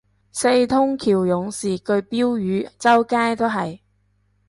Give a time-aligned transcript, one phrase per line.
[0.31, 3.81] 四通橋勇士句標語周街都係